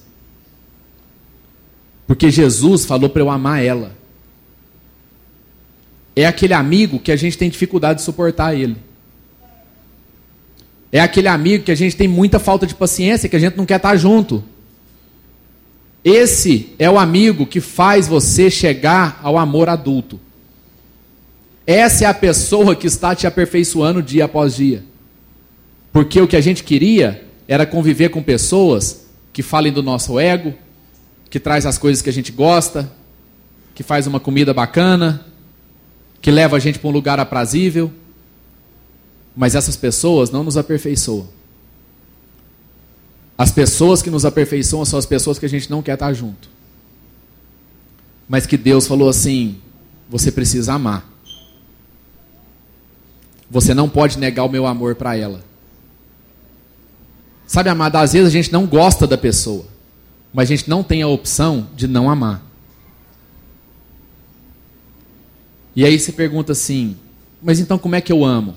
[2.07, 3.97] Porque Jesus falou para eu amar ela.
[6.15, 8.75] é aquele amigo que a gente tem dificuldade de suportar ele.
[10.91, 13.65] É aquele amigo que a gente tem muita falta de paciência, que a gente não
[13.65, 14.43] quer estar junto.
[16.03, 20.19] Esse é o amigo que faz você chegar ao amor adulto.
[21.65, 24.83] Essa é a pessoa que está te aperfeiçoando dia após dia.
[25.91, 30.53] Porque o que a gente queria era conviver com pessoas que falem do nosso ego,
[31.29, 32.91] que traz as coisas que a gente gosta,
[33.73, 35.25] que faz uma comida bacana,
[36.21, 37.91] que leva a gente para um lugar aprazível.
[39.35, 41.27] Mas essas pessoas não nos aperfeiçoam.
[43.37, 46.49] As pessoas que nos aperfeiçoam são as pessoas que a gente não quer estar junto.
[48.27, 49.57] Mas que Deus falou assim:
[50.09, 51.08] você precisa amar.
[53.49, 55.43] Você não pode negar o meu amor para ela.
[57.47, 59.65] Sabe, amado, às vezes a gente não gosta da pessoa,
[60.33, 62.43] mas a gente não tem a opção de não amar.
[65.75, 66.95] E aí você pergunta assim:
[67.41, 68.55] mas então como é que eu amo?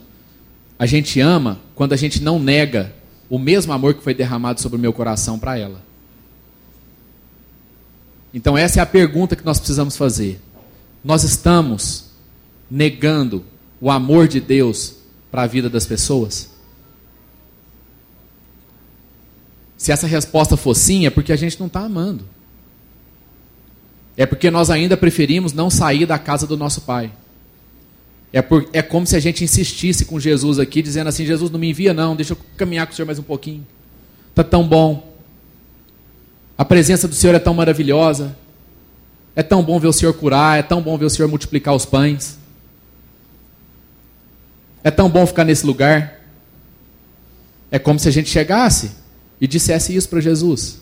[0.78, 2.92] A gente ama quando a gente não nega
[3.30, 5.80] o mesmo amor que foi derramado sobre o meu coração para ela.
[8.34, 10.40] Então, essa é a pergunta que nós precisamos fazer.
[11.04, 12.10] Nós estamos
[12.70, 13.44] negando
[13.82, 14.94] o amor de Deus
[15.28, 16.48] para a vida das pessoas?
[19.76, 22.24] Se essa resposta for sim, é porque a gente não está amando.
[24.16, 27.10] É porque nós ainda preferimos não sair da casa do nosso Pai.
[28.32, 31.58] É, por, é como se a gente insistisse com Jesus aqui, dizendo assim: Jesus, não
[31.58, 33.66] me envia, não, deixa eu caminhar com o Senhor mais um pouquinho.
[34.30, 35.12] Está tão bom.
[36.56, 38.36] A presença do Senhor é tão maravilhosa.
[39.34, 41.84] É tão bom ver o Senhor curar, é tão bom ver o Senhor multiplicar os
[41.84, 42.38] pães.
[44.84, 46.20] É tão bom ficar nesse lugar.
[47.70, 48.92] É como se a gente chegasse
[49.40, 50.80] e dissesse isso para Jesus.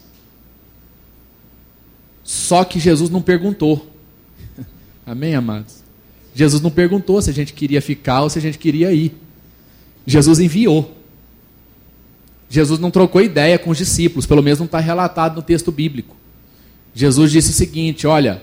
[2.24, 3.90] Só que Jesus não perguntou.
[5.07, 5.82] Amém, amados?
[6.34, 9.14] Jesus não perguntou se a gente queria ficar ou se a gente queria ir.
[10.07, 10.96] Jesus enviou.
[12.48, 16.16] Jesus não trocou ideia com os discípulos, pelo menos não está relatado no texto bíblico.
[16.94, 18.42] Jesus disse o seguinte: olha,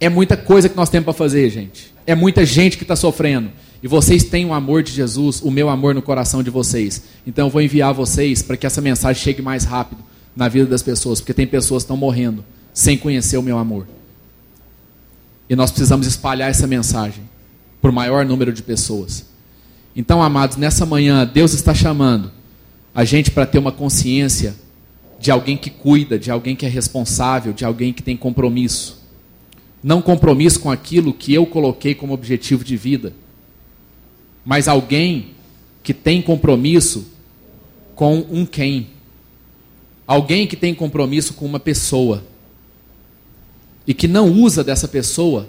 [0.00, 1.94] é muita coisa que nós temos para fazer, gente.
[2.06, 3.50] É muita gente que está sofrendo.
[3.86, 7.04] E vocês têm o amor de Jesus, o meu amor no coração de vocês.
[7.24, 10.02] Então eu vou enviar vocês para que essa mensagem chegue mais rápido
[10.34, 13.86] na vida das pessoas, porque tem pessoas que estão morrendo sem conhecer o meu amor.
[15.48, 17.22] E nós precisamos espalhar essa mensagem
[17.80, 19.26] para o maior número de pessoas.
[19.94, 22.32] Então, amados, nessa manhã, Deus está chamando
[22.92, 24.56] a gente para ter uma consciência
[25.20, 29.00] de alguém que cuida, de alguém que é responsável, de alguém que tem compromisso.
[29.80, 33.12] Não compromisso com aquilo que eu coloquei como objetivo de vida,
[34.46, 35.34] mas alguém
[35.82, 37.04] que tem compromisso
[37.96, 38.86] com um quem.
[40.06, 42.24] Alguém que tem compromisso com uma pessoa
[43.84, 45.48] e que não usa dessa pessoa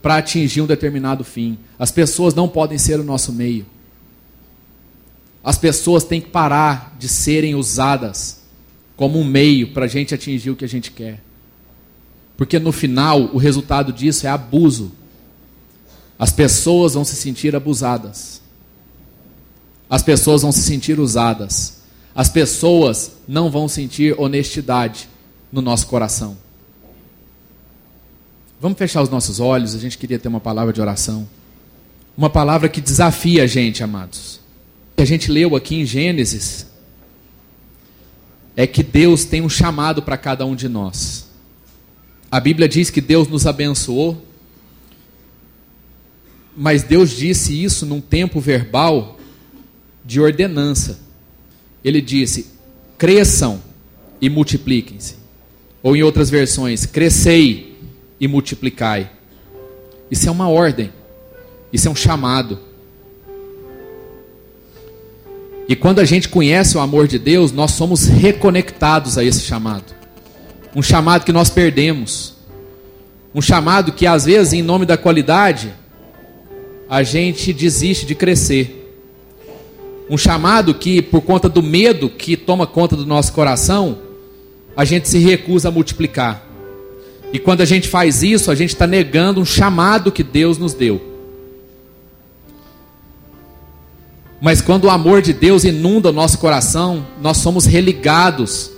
[0.00, 1.58] para atingir um determinado fim.
[1.76, 3.66] As pessoas não podem ser o nosso meio.
[5.42, 8.42] As pessoas têm que parar de serem usadas
[8.96, 11.20] como um meio para a gente atingir o que a gente quer.
[12.36, 14.92] Porque no final, o resultado disso é abuso.
[16.18, 18.40] As pessoas vão se sentir abusadas.
[19.88, 21.78] As pessoas vão se sentir usadas.
[22.14, 25.08] As pessoas não vão sentir honestidade
[25.52, 26.36] no nosso coração.
[28.60, 31.28] Vamos fechar os nossos olhos, a gente queria ter uma palavra de oração.
[32.16, 34.40] Uma palavra que desafia a gente, amados.
[34.96, 36.66] Que a gente leu aqui em Gênesis
[38.56, 41.26] é que Deus tem um chamado para cada um de nós.
[42.30, 44.25] A Bíblia diz que Deus nos abençoou,
[46.56, 49.18] mas Deus disse isso num tempo verbal
[50.04, 50.98] de ordenança.
[51.84, 52.46] Ele disse:
[52.96, 53.60] cresçam
[54.20, 55.16] e multipliquem-se.
[55.82, 57.76] Ou em outras versões, crescei
[58.18, 59.10] e multiplicai.
[60.10, 60.90] Isso é uma ordem.
[61.72, 62.58] Isso é um chamado.
[65.68, 69.94] E quando a gente conhece o amor de Deus, nós somos reconectados a esse chamado.
[70.74, 72.34] Um chamado que nós perdemos.
[73.34, 75.72] Um chamado que às vezes, em nome da qualidade,
[76.88, 78.82] a gente desiste de crescer.
[80.08, 83.98] Um chamado que, por conta do medo que toma conta do nosso coração,
[84.76, 86.46] a gente se recusa a multiplicar.
[87.32, 90.74] E quando a gente faz isso, a gente está negando um chamado que Deus nos
[90.74, 91.14] deu.
[94.40, 98.70] Mas quando o amor de Deus inunda o nosso coração, nós somos religados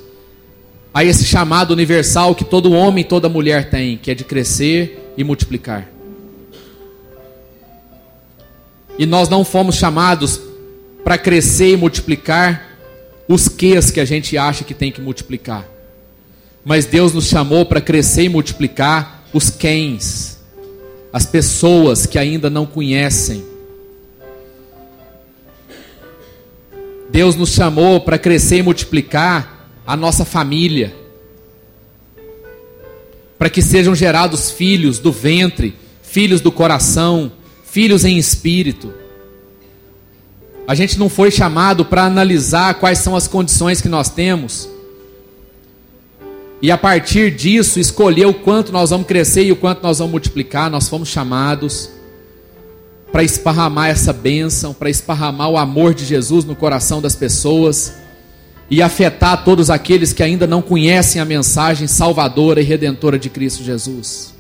[0.95, 5.13] a esse chamado universal que todo homem e toda mulher tem, que é de crescer
[5.17, 5.98] e multiplicar.
[8.99, 10.41] E nós não fomos chamados
[11.05, 12.77] para crescer e multiplicar
[13.29, 15.79] os ques que a gente acha que tem que multiplicar
[16.69, 20.37] mas Deus nos chamou para crescer e multiplicar os quens.
[21.11, 23.43] as pessoas que ainda não conhecem.
[27.09, 30.95] Deus nos chamou para crescer e multiplicar a nossa família,
[33.39, 37.33] para que sejam gerados filhos do ventre, filhos do coração,
[37.71, 38.93] filhos em espírito.
[40.67, 44.69] A gente não foi chamado para analisar quais são as condições que nós temos
[46.61, 50.11] e a partir disso escolher o quanto nós vamos crescer e o quanto nós vamos
[50.11, 50.69] multiplicar.
[50.71, 51.89] Nós fomos chamados
[53.13, 57.95] para esparramar essa bênção, para esparramar o amor de Jesus no coração das pessoas
[58.69, 63.63] e afetar todos aqueles que ainda não conhecem a mensagem salvadora e redentora de Cristo
[63.63, 64.35] Jesus.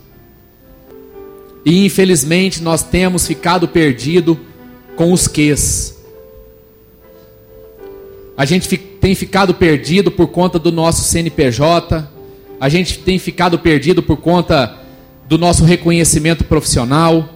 [1.68, 4.40] E infelizmente nós temos ficado perdido
[4.96, 5.98] com os ques.
[8.34, 12.08] A gente tem ficado perdido por conta do nosso CNPJ,
[12.58, 14.78] a gente tem ficado perdido por conta
[15.28, 17.34] do nosso reconhecimento profissional.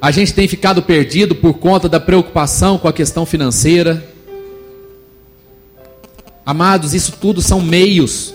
[0.00, 4.02] A gente tem ficado perdido por conta da preocupação com a questão financeira.
[6.46, 8.34] Amados, isso tudo são meios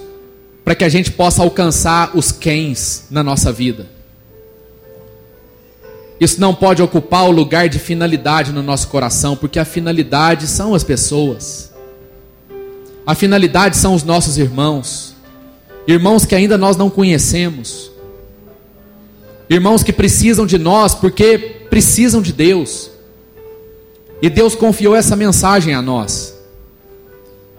[0.64, 3.88] para que a gente possa alcançar os quens na nossa vida.
[6.20, 10.76] Isso não pode ocupar o lugar de finalidade no nosso coração, porque a finalidade são
[10.76, 11.72] as pessoas.
[13.06, 15.16] A finalidade são os nossos irmãos.
[15.88, 17.92] Irmãos que ainda nós não conhecemos.
[19.50, 21.38] Irmãos que precisam de nós porque
[21.70, 22.92] precisam de Deus.
[24.22, 26.31] E Deus confiou essa mensagem a nós.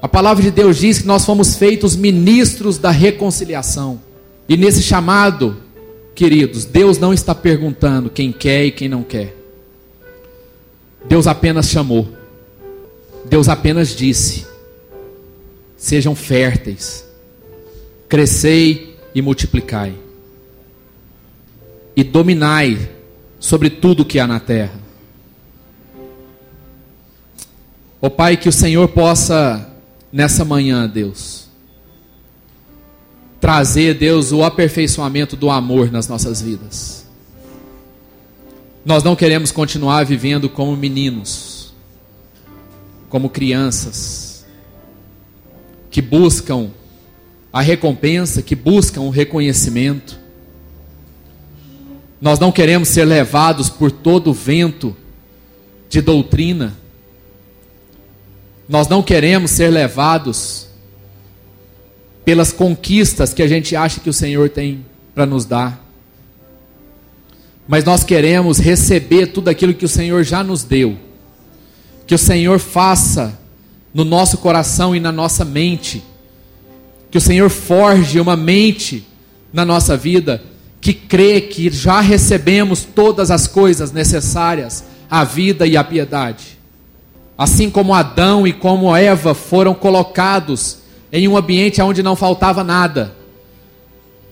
[0.02, 4.00] A palavra de Deus diz que nós fomos feitos ministros da reconciliação.
[4.48, 5.56] E nesse chamado
[6.14, 9.34] Queridos, Deus não está perguntando quem quer e quem não quer.
[11.06, 12.06] Deus apenas chamou.
[13.24, 14.46] Deus apenas disse:
[15.76, 17.06] Sejam férteis,
[18.08, 19.94] crescei e multiplicai,
[21.96, 22.90] e dominai
[23.40, 24.80] sobre tudo que há na terra.
[28.02, 29.71] Ó oh, Pai, que o Senhor possa,
[30.12, 31.48] nessa manhã, Deus,
[33.40, 37.06] trazer, Deus, o aperfeiçoamento do amor nas nossas vidas.
[38.84, 41.72] Nós não queremos continuar vivendo como meninos,
[43.08, 44.44] como crianças,
[45.90, 46.70] que buscam
[47.52, 50.18] a recompensa, que buscam o reconhecimento.
[52.20, 54.96] Nós não queremos ser levados por todo vento
[55.88, 56.81] de doutrina.
[58.72, 60.66] Nós não queremos ser levados
[62.24, 65.78] pelas conquistas que a gente acha que o Senhor tem para nos dar.
[67.68, 70.96] Mas nós queremos receber tudo aquilo que o Senhor já nos deu.
[72.06, 73.38] Que o Senhor faça
[73.92, 76.02] no nosso coração e na nossa mente.
[77.10, 79.06] Que o Senhor forge uma mente
[79.52, 80.42] na nossa vida
[80.80, 86.61] que crê que já recebemos todas as coisas necessárias à vida e à piedade.
[87.36, 90.78] Assim como Adão e como Eva foram colocados
[91.12, 93.14] em um ambiente onde não faltava nada.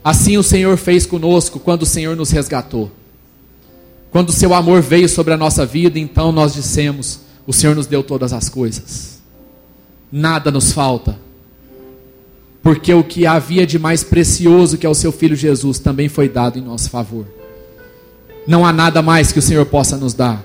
[0.03, 2.90] Assim o Senhor fez conosco quando o Senhor nos resgatou.
[4.11, 7.86] Quando o seu amor veio sobre a nossa vida, então nós dissemos: O Senhor nos
[7.86, 9.20] deu todas as coisas.
[10.11, 11.18] Nada nos falta.
[12.62, 16.28] Porque o que havia de mais precioso, que é o seu filho Jesus, também foi
[16.28, 17.26] dado em nosso favor.
[18.46, 20.44] Não há nada mais que o Senhor possa nos dar.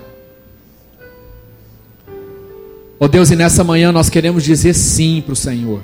[2.98, 5.82] Oh Deus, e nessa manhã nós queremos dizer sim para o Senhor.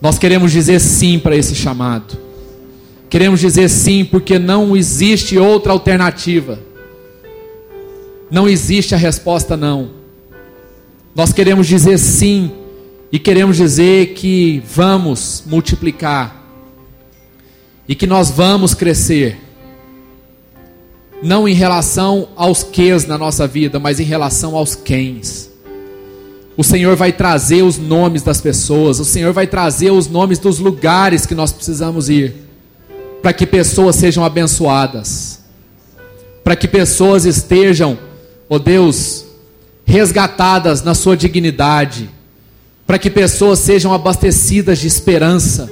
[0.00, 2.16] Nós queremos dizer sim para esse chamado.
[3.10, 6.58] Queremos dizer sim porque não existe outra alternativa.
[8.30, 9.90] Não existe a resposta não.
[11.14, 12.50] Nós queremos dizer sim
[13.12, 16.42] e queremos dizer que vamos multiplicar
[17.86, 19.38] e que nós vamos crescer.
[21.22, 25.53] Não em relação aos quês na nossa vida, mas em relação aos quens.
[26.56, 30.58] O Senhor vai trazer os nomes das pessoas, o Senhor vai trazer os nomes dos
[30.58, 32.34] lugares que nós precisamos ir,
[33.20, 35.40] para que pessoas sejam abençoadas,
[36.44, 37.98] para que pessoas estejam,
[38.48, 39.24] oh Deus,
[39.84, 42.08] resgatadas na sua dignidade,
[42.86, 45.68] para que pessoas sejam abastecidas de esperança.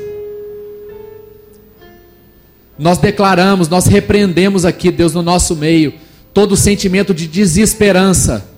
[2.76, 5.94] Nós declaramos, nós repreendemos aqui, Deus, no nosso meio,
[6.34, 8.51] todo sentimento de desesperança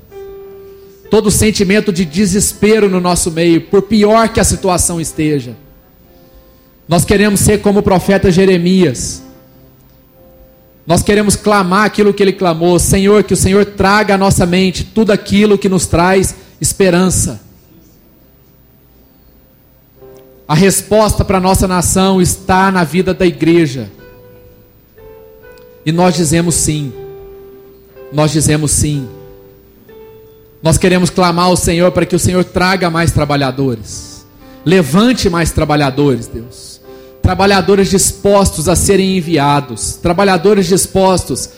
[1.15, 5.55] todo sentimento de desespero no nosso meio, por pior que a situação esteja.
[6.89, 9.23] Nós queremos ser como o profeta Jeremias.
[10.85, 14.83] Nós queremos clamar aquilo que ele clamou: Senhor, que o Senhor traga à nossa mente
[14.83, 17.41] tudo aquilo que nos traz esperança.
[20.49, 23.89] A resposta para a nossa nação está na vida da igreja.
[25.87, 26.93] E nós dizemos sim.
[28.13, 29.09] Nós dizemos sim.
[30.65, 34.25] Nós queremos clamar ao Senhor para que o Senhor traga mais trabalhadores.
[34.65, 36.81] Levante mais trabalhadores, Deus.
[37.21, 39.97] Trabalhadores dispostos a serem enviados.
[39.97, 41.51] Trabalhadores dispostos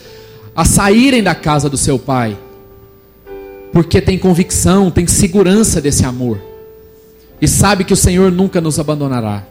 [0.53, 2.37] a saírem da casa do seu Pai.
[3.71, 6.41] Porque tem convicção, tem segurança desse amor.
[7.41, 9.41] E sabe que o Senhor nunca nos abandonará.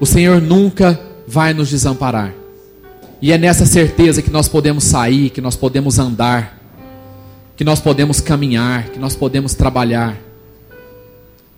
[0.00, 2.34] O Senhor nunca vai nos desamparar.
[3.22, 6.59] E é nessa certeza que nós podemos sair, que nós podemos andar,
[7.60, 10.16] que nós podemos caminhar, que nós podemos trabalhar,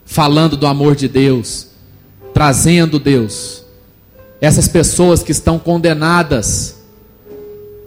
[0.05, 1.69] falando do amor de Deus,
[2.35, 3.63] trazendo Deus,
[4.41, 6.83] essas pessoas que estão condenadas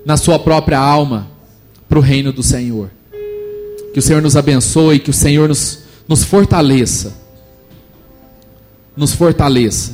[0.05, 1.27] na sua própria alma
[1.89, 2.89] para o reino do Senhor.
[3.91, 7.13] Que o Senhor nos abençoe, que o Senhor nos, nos fortaleça.
[8.95, 9.91] Nos fortaleça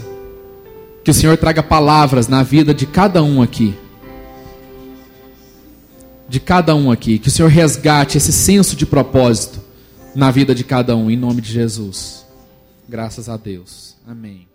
[1.03, 3.75] que o Senhor traga palavras na vida de cada um aqui.
[6.31, 7.19] De cada um aqui.
[7.19, 9.59] Que o Senhor resgate esse senso de propósito
[10.15, 12.25] na vida de cada um, em nome de Jesus.
[12.87, 13.97] Graças a Deus.
[14.07, 14.50] Amém.